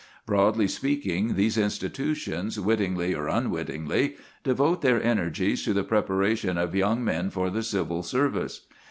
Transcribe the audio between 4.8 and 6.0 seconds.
their energies to the